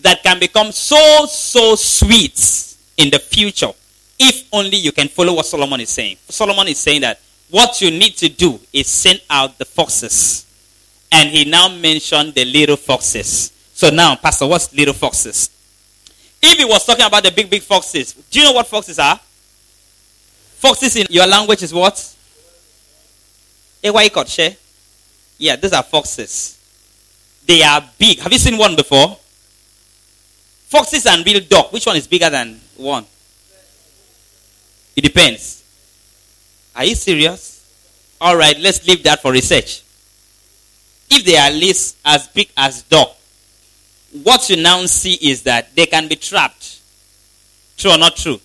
that 0.00 0.24
can 0.24 0.40
become 0.40 0.72
so, 0.72 1.26
so 1.26 1.76
sweet 1.76 2.74
in 2.96 3.10
the 3.10 3.20
future 3.20 3.70
if 4.18 4.48
only 4.52 4.76
you 4.76 4.92
can 4.92 5.08
follow 5.08 5.34
what 5.34 5.46
Solomon 5.46 5.80
is 5.80 5.90
saying. 5.90 6.16
Solomon 6.28 6.68
is 6.68 6.78
saying 6.78 7.02
that 7.02 7.20
what 7.50 7.80
you 7.80 7.90
need 7.90 8.16
to 8.16 8.28
do 8.28 8.58
is 8.72 8.86
send 8.86 9.20
out 9.30 9.58
the 9.58 9.64
foxes. 9.64 10.44
And 11.12 11.30
he 11.30 11.44
now 11.44 11.68
mentioned 11.68 12.34
the 12.34 12.44
little 12.44 12.76
foxes. 12.76 13.52
So 13.72 13.90
now, 13.90 14.16
Pastor, 14.16 14.46
what's 14.46 14.74
little 14.74 14.94
foxes? 14.94 15.50
If 16.42 16.58
he 16.58 16.64
was 16.64 16.84
talking 16.84 17.04
about 17.04 17.22
the 17.22 17.30
big, 17.30 17.48
big 17.48 17.62
foxes, 17.62 18.12
do 18.12 18.40
you 18.40 18.44
know 18.46 18.52
what 18.52 18.66
foxes 18.66 18.98
are? 18.98 19.18
Foxes 20.56 20.96
in 20.96 21.06
your 21.10 21.26
language 21.26 21.62
is 21.62 21.72
what? 21.72 22.14
Yeah, 25.38 25.56
these 25.56 25.72
are 25.72 25.82
foxes. 25.82 26.58
They 27.46 27.62
are 27.62 27.82
big. 27.98 28.18
Have 28.20 28.32
you 28.32 28.38
seen 28.38 28.58
one 28.58 28.74
before? 28.74 29.16
Foxes 30.66 31.06
and 31.06 31.24
real 31.24 31.40
dog. 31.40 31.72
Which 31.72 31.86
one 31.86 31.96
is 31.96 32.06
bigger 32.08 32.28
than 32.28 32.60
one? 32.76 33.04
It 34.96 35.02
depends. 35.02 35.62
Are 36.74 36.84
you 36.84 36.94
serious? 36.94 37.56
All 38.20 38.36
right, 38.36 38.58
let's 38.58 38.86
leave 38.86 39.02
that 39.04 39.20
for 39.20 39.30
research. 39.32 39.82
If 41.10 41.24
they 41.24 41.36
are 41.36 41.50
least 41.50 41.98
as 42.04 42.26
big 42.28 42.48
as 42.56 42.82
dog, 42.82 43.08
what 44.22 44.48
you 44.48 44.56
now 44.56 44.84
see 44.86 45.14
is 45.14 45.42
that 45.42 45.74
they 45.76 45.86
can 45.86 46.08
be 46.08 46.16
trapped. 46.16 46.80
True 47.76 47.92
or 47.92 47.98
not 47.98 48.16
true? 48.16 48.40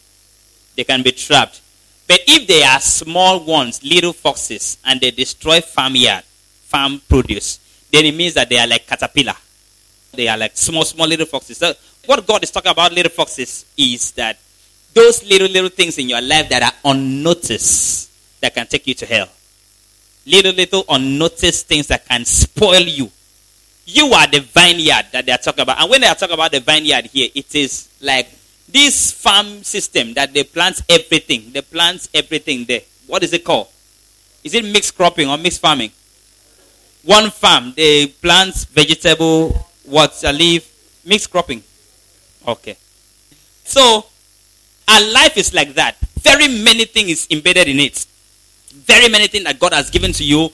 They 0.76 0.84
can 0.84 1.02
be 1.02 1.12
trapped. 1.12 1.62
But 2.08 2.20
if 2.28 2.48
they 2.48 2.64
are 2.64 2.80
small 2.82 3.46
ones, 3.46 3.82
little 3.84 4.12
foxes, 4.12 4.78
and 4.84 5.00
they 5.00 5.12
destroy 5.12 5.62
farmyard, 5.62 6.24
farm 6.64 7.02
produce, 7.08 7.60
then 7.92 8.06
it 8.06 8.16
means 8.16 8.34
that 8.34 8.50
they 8.50 8.58
are 8.58 8.68
like 8.68 8.86
caterpillar. 8.86 9.36
They 10.14 10.28
are 10.28 10.38
like 10.38 10.58
small, 10.58 10.84
small 10.84 11.08
little 11.08 11.26
foxes. 11.26 11.58
So 11.58 11.74
what 12.06 12.26
God 12.28 12.44
is 12.44 12.52
talking 12.52 12.72
about 12.72 12.92
little 12.92 13.12
foxes 13.12 13.66
is 13.78 14.12
that 14.12 14.38
those 14.94 15.24
little, 15.24 15.48
little 15.48 15.70
things 15.70 15.98
in 15.98 16.10
your 16.10 16.22
life 16.22 16.50
that 16.50 16.64
are 16.64 16.92
unnoticed 16.92 18.12
that 18.42 18.54
can 18.54 18.68
take 18.68 18.88
you 18.88 18.94
to 18.96 19.06
hell. 19.06 19.30
Little, 20.26 20.54
little 20.54 20.84
unnoticed 20.90 21.68
things 21.68 21.88
that 21.88 22.06
can 22.08 22.26
spoil 22.26 22.82
you. 22.82 23.10
You 23.86 24.08
are 24.14 24.28
the 24.28 24.40
vineyard 24.40 25.08
that 25.12 25.26
they 25.26 25.32
are 25.32 25.38
talking 25.38 25.64
about. 25.64 25.80
And 25.80 25.90
when 25.90 26.02
they 26.02 26.08
are 26.08 26.16
talking 26.16 26.34
about 26.34 26.52
the 26.52 26.60
vineyard 26.60 27.06
here, 27.06 27.30
it 27.34 27.54
is 27.56 27.90
like 28.02 28.28
this 28.68 29.12
farm 29.12 29.64
system 29.64 30.14
that 30.14 30.34
they 30.34 30.44
plant 30.44 30.82
everything. 30.88 31.52
They 31.52 31.62
plant 31.62 32.08
everything 32.14 32.66
there. 32.66 32.82
What 33.08 33.24
is 33.24 33.34
it 33.34 33.44
called? 33.44 33.68
Is 34.44 34.54
it 34.54 34.64
mixed 34.66 34.96
cropping 34.96 35.30
or 35.30 35.38
mixed 35.38 35.62
farming? 35.62 35.92
One 37.04 37.32
farm, 37.32 37.74
they 37.76 38.08
plant 38.08 38.56
vegetable, 38.72 39.52
what, 39.86 40.24
a 40.24 40.32
leaf, 40.32 41.02
mixed 41.06 41.32
cropping. 41.32 41.64
Okay. 42.48 42.78
So, 43.64 44.06
our 44.92 45.12
life 45.14 45.38
is 45.38 45.54
like 45.54 45.74
that. 45.76 45.98
Very 46.20 46.48
many 46.48 46.86
things 46.86 47.28
embedded 47.32 47.68
in 47.68 47.80
it. 47.80 48.06
Very 48.74 49.10
many 49.10 49.28
things 49.28 49.46
that 49.46 49.60
God 49.60 49.74
has 49.74 49.90
given 49.90 50.12
to 50.14 50.24
you. 50.24 50.50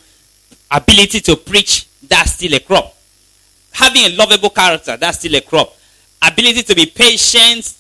Ability 0.70 1.22
to 1.22 1.36
preach, 1.36 1.88
that's 2.08 2.34
still 2.34 2.54
a 2.54 2.60
crop. 2.60 2.94
Having 3.72 4.06
a 4.06 4.16
lovable 4.16 4.50
character, 4.50 4.98
that's 4.98 5.20
still 5.20 5.36
a 5.36 5.42
crop. 5.42 5.76
Ability 6.22 6.64
to 6.64 6.76
be 6.76 6.86
patient, 6.86 7.74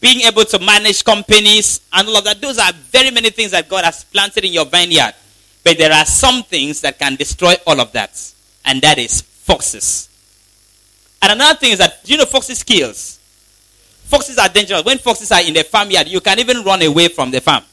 being 0.00 0.20
able 0.22 0.44
to 0.44 0.58
manage 0.58 1.04
companies, 1.04 1.80
and 1.92 2.08
all 2.08 2.16
of 2.16 2.24
that. 2.24 2.40
Those 2.40 2.58
are 2.58 2.72
very 2.72 3.10
many 3.10 3.30
things 3.30 3.50
that 3.50 3.68
God 3.68 3.84
has 3.84 4.04
planted 4.04 4.44
in 4.44 4.52
your 4.52 4.66
vineyard. 4.66 5.14
But 5.64 5.78
there 5.78 5.92
are 5.92 6.04
some 6.04 6.42
things 6.42 6.80
that 6.80 6.98
can 6.98 7.16
destroy 7.16 7.54
all 7.66 7.80
of 7.80 7.92
that. 7.92 8.32
And 8.64 8.80
that 8.82 8.98
is 8.98 9.20
foxes. 9.20 10.08
And 11.20 11.32
another 11.32 11.58
thing 11.58 11.72
is 11.72 11.78
that, 11.78 12.00
you 12.04 12.16
know 12.16 12.24
foxes 12.24 12.62
kills? 12.62 13.20
Foxes 14.12 14.36
are 14.36 14.48
dangerous. 14.50 14.84
When 14.84 14.98
foxes 14.98 15.32
are 15.32 15.40
in 15.40 15.54
the 15.54 15.64
farmyard, 15.64 16.06
you 16.06 16.20
can 16.20 16.38
even 16.38 16.62
run 16.64 16.82
away 16.82 17.08
from 17.08 17.30
the 17.30 17.40
farm 17.40 17.64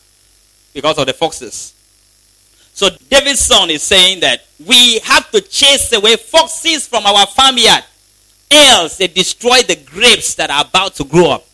because 0.73 0.97
of 0.97 1.05
the 1.05 1.11
foxes. 1.11 1.73
So 2.71 2.87
David's 3.09 3.41
son 3.41 3.69
is 3.69 3.83
saying 3.83 4.21
that 4.21 4.45
we 4.65 4.99
have 4.99 5.29
to 5.31 5.41
chase 5.41 5.91
away 5.91 6.15
foxes 6.15 6.87
from 6.87 7.05
our 7.05 7.27
farmyard, 7.27 7.83
else 8.49 8.95
they 8.95 9.07
destroy 9.07 9.63
the 9.63 9.75
grapes 9.75 10.35
that 10.35 10.49
are 10.49 10.61
about 10.61 10.95
to 10.95 11.03
grow 11.03 11.31
up. 11.31 11.45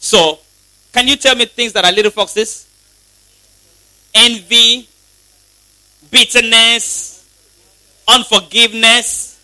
So, 0.00 0.40
can 0.92 1.06
you 1.06 1.14
tell 1.14 1.36
me 1.36 1.46
things 1.46 1.72
that 1.74 1.84
are 1.84 1.92
little 1.92 2.10
foxes? 2.10 2.66
Envy, 4.12 4.88
bitterness, 6.10 7.24
unforgiveness, 8.08 9.37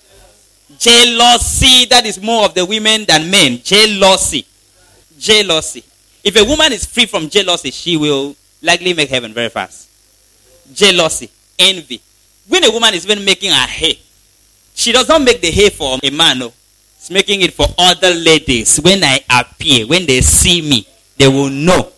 Jealousy, 0.79 1.87
that 1.87 2.05
is 2.07 2.21
more 2.21 2.45
of 2.47 2.55
the 2.55 2.65
women 2.65 3.05
than 3.05 3.31
men. 3.31 3.61
Jealousy. 3.63 4.47
Jealousy. 5.19 5.85
If 6.23 6.37
a 6.37 6.45
woman 6.45 6.73
is 6.73 6.87
free 6.87 7.07
from 7.07 7.29
jealousy, 7.29 7.71
she 7.71 7.97
will 7.97 8.35
likely 8.63 8.95
make 8.95 9.11
heaven 9.11 9.33
very 9.35 9.51
fast. 9.51 9.89
Jealousy, 10.73 11.31
envy. 11.59 12.01
When 12.49 12.65
a 12.65 12.71
woman 12.71 12.95
is 12.95 13.05
even 13.05 13.25
making 13.25 13.51
her 13.51 13.67
hair, 13.67 13.93
she 14.75 14.93
does 14.93 15.09
not 15.09 15.23
make 15.23 15.41
the 15.41 15.51
hair 15.51 15.71
for 15.71 15.99
a 16.03 16.11
man, 16.11 16.39
no. 16.39 16.53
She's 16.99 17.11
making 17.11 17.43
it 17.43 17.53
for 17.53 17.67
other 17.79 18.11
ladies. 18.15 18.79
When 18.79 19.05
I 19.05 19.21
appear, 19.31 19.87
when 19.87 20.07
they 20.07 20.21
see 20.23 20.63
me, 20.63 20.87
they 21.17 21.29
will 21.29 21.51
know. 21.51 21.91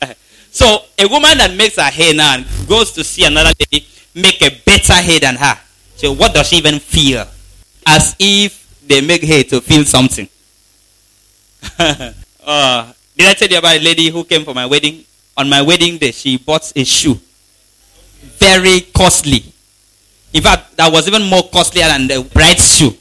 So 0.54 0.84
a 0.96 1.08
woman 1.08 1.38
that 1.38 1.52
makes 1.56 1.74
her 1.76 1.90
hair 1.90 2.14
now 2.14 2.36
and 2.36 2.46
goes 2.68 2.92
to 2.92 3.02
see 3.02 3.24
another 3.24 3.50
lady 3.58 3.84
make 4.14 4.40
a 4.40 4.50
better 4.64 4.92
hair 4.92 5.18
than 5.18 5.34
her. 5.34 5.58
So 5.96 6.12
what 6.12 6.34
does 6.34 6.48
she 6.48 6.56
even 6.56 6.78
feel? 6.78 7.26
As 7.86 8.16
if 8.18 8.80
they 8.86 9.00
make 9.00 9.22
her 9.24 9.42
to 9.44 9.60
feel 9.60 9.84
something. 9.84 10.28
uh, 11.78 12.92
did 13.16 13.28
I 13.28 13.34
tell 13.34 13.48
you 13.48 13.58
about 13.58 13.76
a 13.76 13.80
lady 13.80 14.08
who 14.08 14.24
came 14.24 14.44
for 14.44 14.54
my 14.54 14.66
wedding? 14.66 15.04
On 15.36 15.48
my 15.48 15.62
wedding 15.62 15.98
day, 15.98 16.12
she 16.12 16.36
bought 16.36 16.72
a 16.76 16.84
shoe. 16.84 17.18
Very 18.38 18.82
costly. 18.94 19.44
In 20.32 20.42
fact, 20.42 20.76
that 20.76 20.92
was 20.92 21.06
even 21.06 21.22
more 21.22 21.48
costlier 21.48 21.86
than 21.86 22.06
the 22.08 22.28
bride's 22.32 22.76
shoe. 22.76 22.92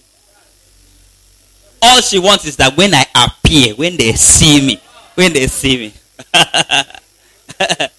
All 1.82 2.00
she 2.02 2.20
wants 2.20 2.46
is 2.46 2.56
that 2.58 2.78
when 2.78 2.94
I 2.94 3.06
appear, 3.16 3.76
when 3.76 3.98
they 3.98 4.14
see 4.14 4.66
me, 4.66 4.82
when 5.16 5.34
they 5.34 5.48
see 5.48 5.78
me. 5.78 5.94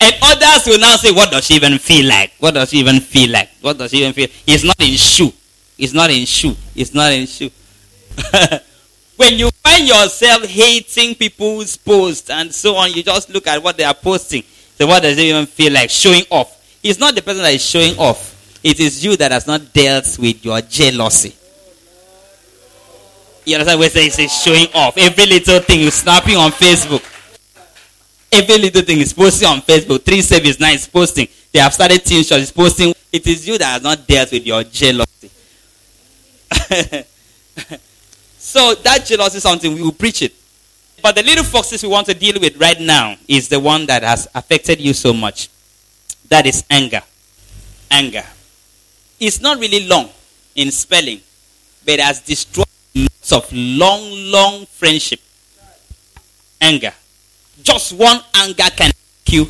And 0.00 0.14
others 0.22 0.66
will 0.66 0.78
now 0.78 0.96
say, 0.96 1.12
What 1.12 1.30
does 1.30 1.46
she 1.46 1.54
even 1.54 1.78
feel 1.78 2.06
like? 2.08 2.32
What 2.38 2.54
does 2.54 2.70
she 2.70 2.78
even 2.78 3.00
feel 3.00 3.30
like? 3.30 3.50
What 3.60 3.78
does 3.78 3.90
she 3.90 3.98
even 3.98 4.12
feel? 4.12 4.28
It's 4.46 4.64
not 4.64 4.80
in 4.80 4.96
shoe. 4.96 5.32
It's 5.78 5.92
not 5.92 6.10
in 6.10 6.24
shoe. 6.26 6.56
It's 6.74 6.94
not 6.94 7.12
in 7.12 7.26
shoe. 7.26 7.50
when 9.16 9.34
you 9.34 9.50
find 9.62 9.86
yourself 9.86 10.44
hating 10.44 11.14
people's 11.14 11.76
posts 11.76 12.30
and 12.30 12.54
so 12.54 12.76
on, 12.76 12.92
you 12.92 13.02
just 13.02 13.30
look 13.30 13.46
at 13.46 13.62
what 13.62 13.76
they 13.76 13.84
are 13.84 13.94
posting. 13.94 14.42
So 14.78 14.86
what 14.86 15.02
does 15.02 15.16
it 15.18 15.22
even 15.22 15.46
feel 15.46 15.72
like? 15.72 15.90
Showing 15.90 16.24
off. 16.30 16.52
It's 16.82 16.98
not 16.98 17.14
the 17.14 17.22
person 17.22 17.42
that 17.42 17.54
is 17.54 17.64
showing 17.64 17.98
off. 17.98 18.60
It 18.62 18.80
is 18.80 19.04
you 19.04 19.16
that 19.16 19.32
has 19.32 19.46
not 19.46 19.72
dealt 19.72 20.18
with 20.18 20.44
your 20.44 20.60
jealousy. 20.60 21.34
You 23.44 23.54
understand? 23.54 23.78
Where 23.78 23.90
it's 23.94 24.42
showing 24.42 24.66
off. 24.74 24.98
Every 24.98 25.26
little 25.26 25.60
thing 25.60 25.80
you're 25.80 25.90
snapping 25.92 26.36
on 26.36 26.50
Facebook. 26.50 27.02
Every 28.36 28.58
little 28.58 28.82
thing 28.82 28.98
is 28.98 29.14
posting 29.14 29.48
on 29.48 29.62
Facebook. 29.62 30.02
Three 30.02 30.20
service 30.20 30.60
now 30.60 30.70
is 30.70 30.86
posting. 30.86 31.26
They 31.52 31.58
have 31.58 31.72
started 31.72 32.04
team. 32.04 32.18
Is 32.20 32.52
posting. 32.52 32.92
It 33.10 33.26
is 33.26 33.48
you 33.48 33.56
that 33.56 33.64
has 33.64 33.82
not 33.82 34.06
dealt 34.06 34.30
with 34.30 34.46
your 34.46 34.62
jealousy. 34.62 35.30
so 38.36 38.74
that 38.74 39.06
jealousy 39.06 39.38
is 39.38 39.42
something 39.42 39.72
we 39.74 39.80
will 39.80 39.90
preach 39.90 40.20
it. 40.20 40.34
But 41.00 41.14
the 41.14 41.22
little 41.22 41.44
foxes 41.44 41.82
we 41.82 41.88
want 41.88 42.08
to 42.08 42.14
deal 42.14 42.38
with 42.38 42.60
right 42.60 42.78
now 42.78 43.16
is 43.26 43.48
the 43.48 43.58
one 43.58 43.86
that 43.86 44.02
has 44.02 44.28
affected 44.34 44.82
you 44.82 44.92
so 44.92 45.14
much. 45.14 45.48
That 46.28 46.44
is 46.44 46.62
anger. 46.68 47.00
Anger. 47.90 48.24
It's 49.18 49.40
not 49.40 49.58
really 49.58 49.88
long 49.88 50.10
in 50.54 50.70
spelling, 50.70 51.22
but 51.86 51.94
it 51.94 52.00
has 52.00 52.20
destroyed 52.20 52.66
lots 52.94 53.32
of 53.32 53.50
long, 53.50 54.30
long 54.30 54.66
friendship. 54.66 55.20
Anger. 56.60 56.92
Just 57.62 57.92
one 57.92 58.20
anger 58.34 58.68
can 58.76 58.90
kill. 59.24 59.46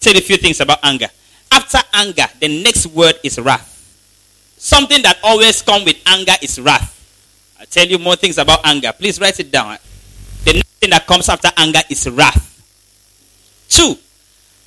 Tell 0.00 0.16
a 0.16 0.20
few 0.20 0.36
things 0.36 0.60
about 0.60 0.78
anger. 0.82 1.08
After 1.50 1.78
anger, 1.94 2.26
the 2.40 2.62
next 2.62 2.86
word 2.86 3.14
is 3.22 3.38
wrath. 3.38 3.68
Something 4.56 5.02
that 5.02 5.18
always 5.22 5.60
comes 5.62 5.84
with 5.84 5.96
anger 6.06 6.34
is 6.40 6.60
wrath. 6.60 6.88
I'll 7.58 7.66
tell 7.66 7.86
you 7.86 7.98
more 7.98 8.16
things 8.16 8.38
about 8.38 8.60
anger. 8.64 8.92
Please 8.92 9.20
write 9.20 9.38
it 9.40 9.50
down. 9.50 9.76
The 10.44 10.54
next 10.54 10.68
thing 10.80 10.90
that 10.90 11.06
comes 11.06 11.28
after 11.28 11.48
anger 11.56 11.80
is 11.88 12.08
wrath. 12.08 12.48
Two, 13.68 13.96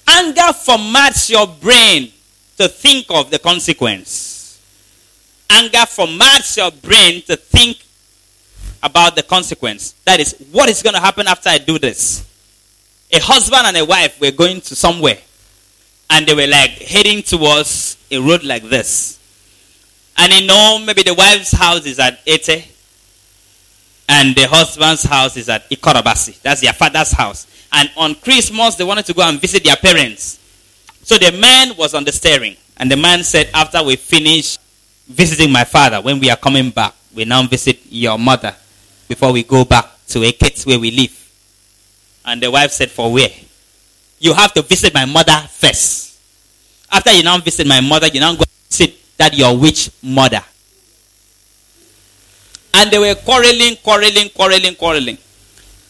anger 0.07 0.53
formats 0.53 1.29
your 1.29 1.47
brain 1.47 2.11
to 2.57 2.67
think 2.67 3.07
of 3.09 3.31
the 3.31 3.39
consequence. 3.39 4.61
Anger 5.49 5.79
formats 5.79 6.57
your 6.57 6.71
brain 6.71 7.21
to 7.23 7.35
think 7.35 7.77
about 8.81 9.15
the 9.15 9.23
consequence. 9.23 9.93
That 10.05 10.19
is, 10.19 10.35
what 10.51 10.69
is 10.69 10.81
going 10.81 10.93
to 10.95 11.01
happen 11.01 11.27
after 11.27 11.49
I 11.49 11.57
do 11.57 11.79
this? 11.79 12.25
A 13.15 13.19
husband 13.19 13.61
and 13.65 13.77
a 13.77 13.85
wife 13.85 14.19
were 14.19 14.31
going 14.31 14.59
to 14.59 14.75
somewhere, 14.75 15.17
and 16.09 16.27
they 16.27 16.33
were 16.33 16.47
like 16.47 16.71
heading 16.71 17.23
towards 17.23 17.95
a 18.11 18.19
road 18.19 18.43
like 18.43 18.63
this. 18.63 19.17
And 20.17 20.33
you 20.33 20.45
know, 20.45 20.79
maybe 20.85 21.01
the 21.03 21.13
wife's 21.13 21.53
house 21.53 21.85
is 21.85 21.97
at 21.97 22.19
Ete, 22.25 22.67
and 24.09 24.35
the 24.35 24.43
husband's 24.49 25.03
house 25.03 25.37
is 25.37 25.47
at 25.47 25.69
Ikot 25.69 25.93
Abasi. 25.93 26.41
That's 26.41 26.59
their 26.59 26.73
father's 26.73 27.13
house. 27.13 27.47
And 27.71 27.89
on 27.95 28.15
Christmas, 28.15 28.75
they 28.75 28.83
wanted 28.83 29.05
to 29.05 29.13
go 29.13 29.21
and 29.21 29.39
visit 29.39 29.63
their 29.63 29.77
parents. 29.77 30.37
So 31.03 31.17
the 31.17 31.31
man 31.31 31.77
was 31.77 31.93
on 31.93 32.03
the 32.03 32.11
steering. 32.11 32.57
And 32.75 32.91
the 32.91 32.97
man 32.97 33.23
said, 33.23 33.49
After 33.53 33.81
we 33.81 33.95
finish 33.95 34.57
visiting 35.07 35.53
my 35.53 35.63
father, 35.63 36.01
when 36.01 36.19
we 36.19 36.29
are 36.29 36.37
coming 36.37 36.69
back, 36.69 36.93
we 37.15 37.23
now 37.23 37.47
visit 37.47 37.79
your 37.89 38.19
mother 38.19 38.53
before 39.07 39.31
we 39.31 39.43
go 39.43 39.63
back 39.63 39.85
to 40.07 40.19
Eket 40.19 40.65
where 40.67 40.79
we 40.79 40.91
live. 40.91 41.24
And 42.25 42.41
the 42.41 42.49
wife 42.49 42.71
said, 42.71 42.89
For 42.89 43.11
where? 43.11 43.29
You 44.19 44.33
have 44.33 44.53
to 44.53 44.61
visit 44.63 44.93
my 44.93 45.05
mother 45.05 45.37
first. 45.49 46.19
After 46.91 47.11
you 47.13 47.23
now 47.23 47.37
visit 47.37 47.67
my 47.67 47.81
mother, 47.81 48.07
you 48.07 48.19
now 48.19 48.33
go 48.33 48.43
visit 48.69 48.95
that 49.17 49.33
your 49.37 49.55
witch 49.57 49.91
mother. 50.01 50.41
And 52.73 52.91
they 52.91 52.97
were 52.97 53.15
quarreling, 53.15 53.77
quarreling, 53.83 54.29
quarreling, 54.29 54.75
quarreling. 54.75 55.17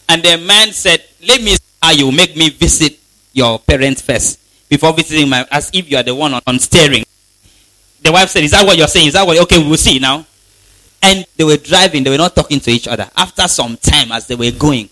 And 0.08 0.22
the 0.22 0.36
man 0.38 0.72
said, 0.72 1.02
Let 1.26 1.40
me 1.42 1.52
see 1.52 1.62
how 1.82 1.92
you 1.92 2.12
make 2.12 2.36
me 2.36 2.50
visit 2.50 2.98
your 3.32 3.58
parents 3.58 4.02
first 4.02 4.38
before 4.68 4.92
visiting 4.92 5.28
my 5.28 5.46
as 5.50 5.70
if 5.72 5.90
you 5.90 5.96
are 5.96 6.02
the 6.02 6.14
one 6.14 6.34
on, 6.34 6.42
on 6.46 6.58
steering. 6.58 7.04
The 8.02 8.12
wife 8.12 8.28
said, 8.28 8.44
Is 8.44 8.50
that 8.52 8.66
what 8.66 8.76
you're 8.76 8.86
saying? 8.88 9.08
Is 9.08 9.12
that 9.14 9.26
what 9.26 9.38
okay, 9.38 9.58
we'll 9.58 9.76
see 9.76 9.98
now. 9.98 10.26
And 11.02 11.24
they 11.36 11.44
were 11.44 11.56
driving, 11.56 12.02
they 12.02 12.10
were 12.10 12.16
not 12.16 12.34
talking 12.34 12.60
to 12.60 12.70
each 12.70 12.88
other. 12.88 13.08
After 13.16 13.46
some 13.48 13.76
time, 13.76 14.12
as 14.12 14.26
they 14.26 14.34
were 14.34 14.50
going, 14.50 14.88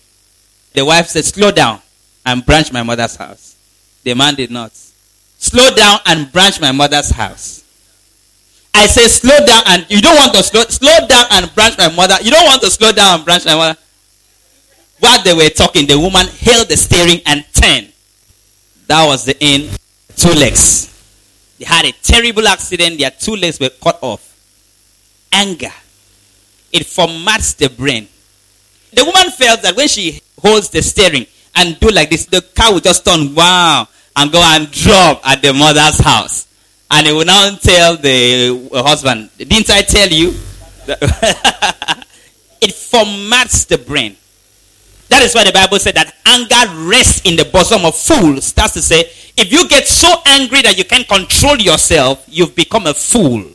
the 0.75 0.85
wife 0.85 1.07
said, 1.07 1.25
Slow 1.25 1.51
down 1.51 1.79
and 2.25 2.45
branch 2.45 2.71
my 2.71 2.83
mother's 2.83 3.15
house. 3.15 3.55
The 4.03 4.13
man 4.13 4.35
did 4.35 4.51
not. 4.51 4.71
Slow 5.37 5.71
down 5.75 5.99
and 6.05 6.31
branch 6.31 6.59
my 6.61 6.71
mother's 6.71 7.09
house. 7.09 7.63
I 8.73 8.87
say 8.87 9.07
slow 9.07 9.37
down 9.45 9.63
and 9.67 9.85
you 9.89 10.01
don't 10.01 10.15
want 10.15 10.33
to 10.33 10.43
slow 10.43 10.63
slow 10.63 11.07
down 11.07 11.25
and 11.31 11.53
branch 11.55 11.77
my 11.77 11.89
mother. 11.95 12.15
You 12.21 12.29
don't 12.29 12.45
want 12.45 12.61
to 12.61 12.69
slow 12.69 12.91
down 12.91 13.15
and 13.15 13.25
branch 13.25 13.45
my 13.45 13.55
mother. 13.55 13.79
While 14.99 15.23
they 15.23 15.33
were 15.33 15.49
talking, 15.49 15.87
the 15.87 15.99
woman 15.99 16.27
held 16.27 16.67
the 16.67 16.75
steering 16.77 17.21
and 17.25 17.45
turned. 17.53 17.91
That 18.87 19.05
was 19.05 19.25
the 19.25 19.35
end. 19.41 19.77
Two 20.15 20.31
legs. 20.31 20.91
They 21.57 21.65
had 21.65 21.85
a 21.85 21.91
terrible 21.91 22.47
accident. 22.47 22.99
Their 22.99 23.11
two 23.11 23.35
legs 23.35 23.59
were 23.59 23.69
cut 23.69 23.97
off. 24.01 24.35
Anger. 25.31 25.71
It 26.71 26.83
formats 26.83 27.55
the 27.55 27.69
brain. 27.69 28.07
The 28.91 29.05
woman 29.05 29.31
felt 29.31 29.61
that 29.61 29.75
when 29.75 29.87
she 29.87 30.21
holds 30.45 30.69
the 30.69 30.81
steering 30.81 31.25
and 31.55 31.79
do 31.79 31.89
like 31.89 32.09
this, 32.09 32.25
the 32.25 32.41
car 32.41 32.73
will 32.73 32.79
just 32.79 33.03
turn 33.05 33.33
wow 33.33 33.87
and 34.15 34.31
go 34.31 34.39
and 34.39 34.69
drop 34.71 35.27
at 35.27 35.41
the 35.41 35.53
mother's 35.53 35.99
house. 35.99 36.47
And 36.91 37.07
he 37.07 37.13
will 37.13 37.25
now 37.25 37.55
tell 37.55 37.97
the 37.97 38.69
uh, 38.71 38.83
husband, 38.83 39.31
Didn't 39.37 39.69
I 39.71 39.81
tell 39.81 40.07
you? 40.09 40.29
it 40.87 42.71
formats 42.71 43.65
the 43.67 43.77
brain. 43.77 44.15
That 45.09 45.23
is 45.23 45.33
why 45.33 45.43
the 45.45 45.51
Bible 45.51 45.79
said 45.79 45.95
that 45.95 46.13
anger 46.25 46.87
rests 46.87 47.21
in 47.25 47.35
the 47.35 47.45
bosom 47.45 47.85
of 47.85 47.95
fools. 47.95 48.53
That's 48.53 48.73
to 48.73 48.81
say, 48.81 49.01
if 49.37 49.51
you 49.51 49.67
get 49.67 49.87
so 49.87 50.13
angry 50.25 50.61
that 50.61 50.77
you 50.77 50.83
can't 50.83 51.07
control 51.07 51.57
yourself, 51.57 52.23
you've 52.27 52.55
become 52.55 52.85
a 52.85 52.93
fool. 52.93 53.45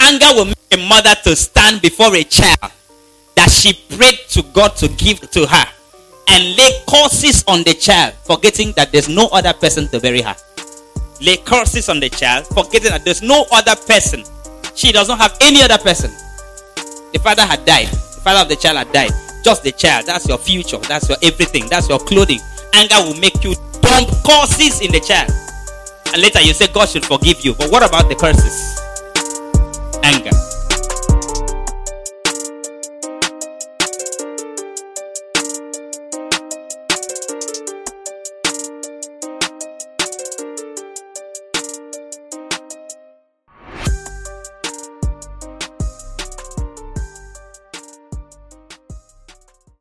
Anger 0.00 0.26
will 0.34 0.44
make 0.46 0.56
a 0.72 0.88
mother 0.88 1.14
to 1.24 1.36
stand 1.36 1.80
before 1.82 2.14
a 2.14 2.24
child 2.24 2.72
that 3.38 3.48
she 3.50 3.72
prayed 3.94 4.18
to 4.34 4.42
God 4.52 4.74
to 4.82 4.88
give 4.98 5.22
to 5.30 5.46
her 5.46 5.66
and 6.28 6.56
lay 6.56 6.70
curses 6.90 7.44
on 7.46 7.62
the 7.62 7.72
child, 7.72 8.14
forgetting 8.26 8.72
that 8.72 8.90
there's 8.90 9.08
no 9.08 9.28
other 9.32 9.52
person 9.54 9.86
to 9.88 10.00
bury 10.00 10.20
her 10.20 10.34
lay 11.20 11.36
curses 11.36 11.88
on 11.88 12.00
the 12.00 12.08
child, 12.08 12.46
forgetting 12.46 12.90
that 12.90 13.04
there's 13.04 13.22
no 13.22 13.46
other 13.52 13.74
person. 13.86 14.22
She 14.74 14.92
does 14.92 15.08
not 15.08 15.18
have 15.18 15.36
any 15.40 15.62
other 15.62 15.78
person. 15.78 16.10
The 17.12 17.20
father 17.22 17.42
had 17.42 17.64
died. 17.64 17.88
The 17.88 18.20
father 18.22 18.40
of 18.42 18.48
the 18.48 18.56
child 18.56 18.78
had 18.78 18.92
died. 18.92 19.10
Just 19.42 19.62
the 19.64 19.72
child. 19.72 20.06
That's 20.06 20.28
your 20.28 20.38
future. 20.38 20.78
That's 20.78 21.08
your 21.08 21.18
everything. 21.22 21.68
That's 21.68 21.88
your 21.88 21.98
clothing. 21.98 22.40
Anger 22.74 22.96
will 23.02 23.18
make 23.18 23.42
you 23.42 23.54
dump 23.80 24.08
curses 24.24 24.80
in 24.80 24.92
the 24.92 25.00
child. 25.00 25.30
And 26.12 26.22
later 26.22 26.40
you 26.40 26.52
say 26.52 26.66
God 26.68 26.88
should 26.88 27.04
forgive 27.04 27.44
you. 27.44 27.54
But 27.54 27.70
what 27.70 27.82
about 27.82 28.08
the 28.08 28.14
curses? 28.14 28.78
Anger. 30.04 30.37